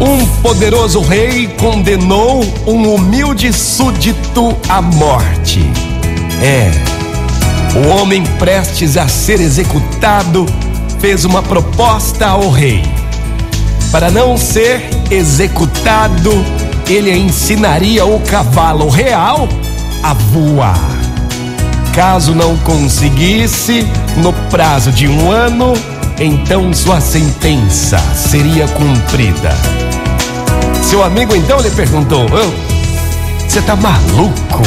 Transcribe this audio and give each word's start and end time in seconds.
Um 0.00 0.26
poderoso 0.42 1.00
rei 1.00 1.46
condenou 1.60 2.44
um 2.66 2.92
humilde 2.92 3.52
súdito 3.52 4.56
à 4.68 4.82
morte. 4.82 5.60
É. 6.42 6.72
O 7.78 7.88
homem 7.88 8.24
prestes 8.38 8.96
a 8.96 9.06
ser 9.06 9.40
executado 9.40 10.44
fez 10.98 11.24
uma 11.24 11.40
proposta 11.40 12.26
ao 12.26 12.50
rei. 12.50 12.82
Para 13.92 14.10
não 14.10 14.36
ser 14.36 14.82
executado, 15.08 16.32
ele 16.88 17.16
ensinaria 17.16 18.04
o 18.04 18.18
cavalo 18.22 18.88
real 18.88 19.48
a 20.02 20.12
voar. 20.14 20.80
Caso 21.94 22.34
não 22.34 22.56
conseguisse, 22.58 23.86
no 24.16 24.32
prazo 24.50 24.90
de 24.90 25.06
um 25.06 25.30
ano, 25.30 25.74
então 26.24 26.72
sua 26.72 27.00
sentença 27.00 27.98
seria 28.14 28.68
cumprida. 28.68 29.50
Seu 30.82 31.02
amigo 31.02 31.34
então 31.34 31.60
lhe 31.60 31.70
perguntou: 31.70 32.26
Você 33.48 33.60
tá 33.62 33.74
maluco? 33.74 34.62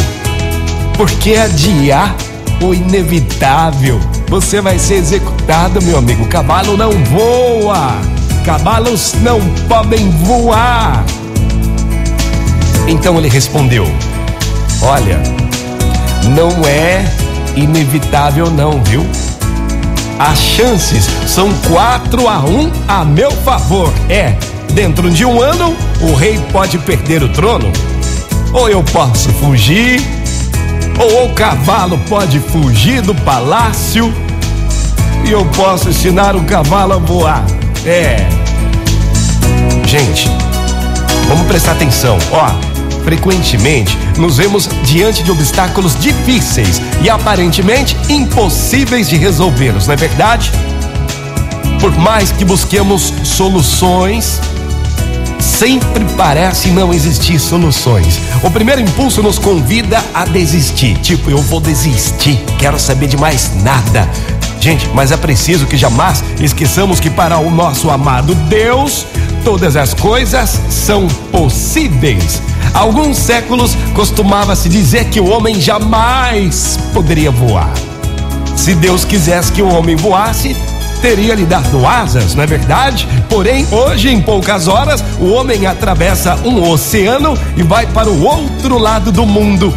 Por 0.98 1.10
que 1.12 1.36
adiar 1.36 2.16
o 2.62 2.74
inevitável? 2.74 4.00
Você 4.28 4.60
vai 4.60 4.80
ser 4.80 4.96
executado, 4.96 5.82
meu 5.84 5.98
amigo. 5.98 6.26
Cavalo 6.28 6.76
não 6.76 6.92
voa. 7.06 7.96
Cavalos 8.44 9.14
não 9.22 9.40
podem 9.68 10.10
voar. 10.24 11.06
Então 12.88 13.18
ele 13.18 13.30
respondeu: 13.30 13.86
Olha, 14.82 15.22
não 16.36 16.50
é 16.68 17.06
inevitável, 17.56 18.52
não, 18.52 18.84
viu? 18.84 19.06
As 20.18 20.40
chances 20.40 21.10
são 21.28 21.52
4 21.68 22.28
a 22.30 22.40
1 22.40 22.72
a 22.88 23.04
meu 23.04 23.32
favor. 23.32 23.94
É, 24.10 24.36
dentro 24.74 25.10
de 25.10 25.26
um 25.26 25.42
ano, 25.42 25.76
o 26.02 26.14
rei 26.14 26.40
pode 26.52 26.78
perder 26.78 27.22
o 27.22 27.30
trono. 27.30 27.72
Ou 28.54 28.70
eu 28.70 28.82
posso 28.82 29.30
fugir, 29.34 30.02
ou 30.98 31.26
o 31.26 31.34
cavalo 31.34 31.98
pode 32.08 32.40
fugir 32.40 33.02
do 33.02 33.14
palácio, 33.14 34.14
e 35.26 35.32
eu 35.32 35.46
posso 35.48 35.90
ensinar 35.90 36.36
o 36.36 36.44
cavalo 36.46 36.94
a 36.94 36.98
voar. 36.98 37.44
É. 37.86 38.26
Gente, 39.86 40.30
vamos 41.28 41.46
prestar 41.46 41.74
atenção. 41.74 42.18
Ó, 42.32 42.75
frequentemente 43.06 43.96
nos 44.18 44.38
vemos 44.38 44.68
diante 44.84 45.24
de 45.24 45.32
obstáculos 45.32 45.98
difíceis 45.98 46.82
e 47.02 47.10
aparentemente 47.10 47.96
impossíveis 48.10 49.08
de 49.08 49.16
resolvê-los, 49.16 49.86
não 49.86 49.94
é 49.94 49.98
verdade? 49.98 50.52
Por 51.80 51.96
mais 51.98 52.32
que 52.32 52.44
busquemos 52.44 53.14
soluções, 53.24 54.42
sempre 55.40 56.04
parece 56.18 56.70
não 56.70 56.92
existir 56.92 57.40
soluções. 57.40 58.20
O 58.42 58.50
primeiro 58.50 58.82
impulso 58.82 59.22
nos 59.22 59.38
convida 59.38 60.04
a 60.12 60.26
desistir, 60.26 60.98
tipo, 60.98 61.30
eu 61.30 61.38
vou 61.38 61.62
desistir, 61.62 62.44
quero 62.58 62.80
saber 62.80 63.08
de 63.08 63.18
mais 63.18 63.52
nada. 63.62 64.10
Gente, 64.60 64.90
mas 64.96 65.12
é 65.12 65.18
preciso 65.18 65.68
que 65.68 65.78
jamais 65.78 66.24
esqueçamos 66.42 67.00
que 67.00 67.12
para 67.12 67.38
o 67.38 67.52
nosso 67.52 67.92
amado 67.92 68.34
Deus, 68.34 69.06
todas 69.44 69.76
as 69.76 69.94
coisas 69.94 70.60
são 70.72 71.08
possíveis. 71.32 72.42
Há 72.74 72.80
alguns 72.80 73.18
séculos 73.18 73.76
costumava-se 73.94 74.68
dizer 74.70 75.06
que 75.06 75.20
o 75.20 75.30
homem 75.30 75.60
jamais 75.60 76.78
poderia 76.94 77.32
voar. 77.32 77.74
Se 78.56 78.74
Deus 78.74 79.06
quisesse 79.06 79.52
que 79.52 79.62
o 79.62 79.68
homem 79.68 79.96
voasse, 79.96 80.56
teria 81.02 81.36
lhe 81.36 81.46
dado 81.46 81.86
asas, 81.86 82.34
não 82.34 82.44
é 82.44 82.48
verdade? 82.48 83.08
Porém, 83.30 83.68
hoje, 83.72 84.10
em 84.10 84.22
poucas 84.22 84.68
horas, 84.68 85.04
o 85.20 85.32
homem 85.32 85.66
atravessa 85.66 86.36
um 86.44 86.68
oceano 86.70 87.38
e 87.56 87.64
vai 87.64 87.86
para 87.86 88.10
o 88.10 88.24
outro 88.24 88.78
lado 88.78 89.12
do 89.12 89.26
mundo. 89.26 89.74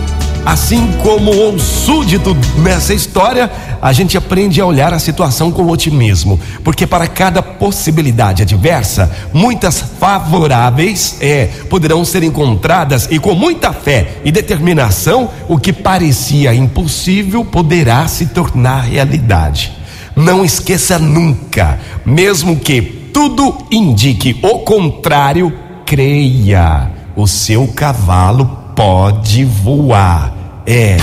Assim 0.48 0.90
como 1.02 1.30
o 1.30 1.58
súdito 1.58 2.34
nessa 2.56 2.94
história, 2.94 3.50
a 3.82 3.92
gente 3.92 4.16
aprende 4.16 4.62
a 4.62 4.64
olhar 4.64 4.94
a 4.94 4.98
situação 4.98 5.52
com 5.52 5.66
otimismo, 5.66 6.40
porque 6.64 6.86
para 6.86 7.06
cada 7.06 7.42
possibilidade 7.42 8.44
adversa, 8.44 9.14
muitas 9.30 9.78
favoráveis 10.00 11.18
é, 11.20 11.50
poderão 11.68 12.02
ser 12.02 12.22
encontradas 12.22 13.08
e 13.10 13.18
com 13.18 13.34
muita 13.34 13.74
fé 13.74 14.20
e 14.24 14.32
determinação, 14.32 15.28
o 15.48 15.58
que 15.58 15.70
parecia 15.70 16.54
impossível 16.54 17.44
poderá 17.44 18.08
se 18.08 18.24
tornar 18.24 18.84
realidade. 18.84 19.70
Não 20.16 20.46
esqueça 20.46 20.98
nunca, 20.98 21.78
mesmo 22.06 22.56
que 22.56 22.80
tudo 23.12 23.54
indique 23.70 24.40
o 24.42 24.60
contrário, 24.60 25.52
creia, 25.84 26.90
o 27.14 27.26
seu 27.26 27.68
cavalo 27.68 28.46
pode 28.74 29.44
voar. 29.44 30.37
É. 30.70 30.98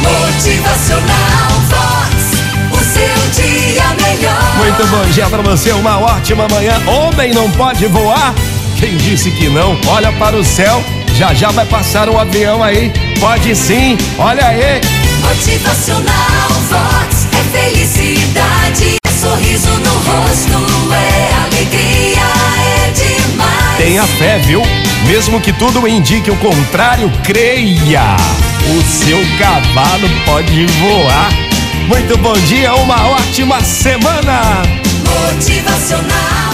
Motivacional 0.00 1.50
Vox. 1.68 2.14
O 2.70 2.76
seu 2.76 3.42
dia 3.42 3.82
melhor. 4.00 4.56
Muito 4.58 4.86
bom 4.86 5.04
dia 5.10 5.26
para 5.26 5.42
você, 5.42 5.72
uma 5.72 5.98
ótima 5.98 6.46
manhã. 6.48 6.80
Homem 6.86 7.34
não 7.34 7.50
pode 7.50 7.84
voar? 7.86 8.32
Quem 8.78 8.96
disse 8.96 9.32
que 9.32 9.48
não? 9.48 9.76
Olha 9.88 10.12
para 10.12 10.36
o 10.36 10.44
céu, 10.44 10.84
já 11.16 11.34
já 11.34 11.50
vai 11.50 11.66
passar 11.66 12.08
um 12.08 12.16
avião 12.16 12.62
aí. 12.62 12.92
Pode 13.18 13.56
sim, 13.56 13.98
olha 14.20 14.46
aí. 14.46 14.80
Motivacional 15.22 16.50
Vox. 16.70 17.26
É 17.32 17.58
felicidade. 17.58 18.98
É 19.04 19.10
sorriso 19.10 19.70
no 19.80 19.90
rosto. 19.90 20.94
É 20.94 21.34
alegria. 21.44 22.22
É 22.86 22.90
demais. 22.92 23.76
Tenha 23.78 24.04
fé, 24.04 24.38
viu? 24.44 24.62
Mesmo 25.06 25.40
que 25.40 25.52
tudo 25.52 25.86
indique 25.86 26.30
o 26.30 26.36
contrário, 26.36 27.10
creia. 27.22 28.16
O 28.76 28.82
seu 28.82 29.18
cavalo 29.38 30.08
pode 30.24 30.66
voar. 30.66 31.30
Muito 31.86 32.18
bom 32.18 32.32
dia, 32.32 32.74
uma 32.74 33.10
ótima 33.10 33.60
semana. 33.60 34.62
Motivacional 35.04 36.45